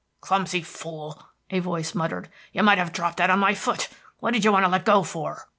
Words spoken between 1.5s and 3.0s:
a voice muttered. "You might have